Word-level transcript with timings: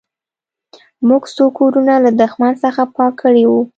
موږ 1.07 1.23
څو 1.35 1.45
کورونه 1.57 1.93
له 2.03 2.09
دښمن 2.21 2.53
څخه 2.63 2.81
پاک 2.95 3.13
کړي 3.21 3.43
وو 3.49 3.61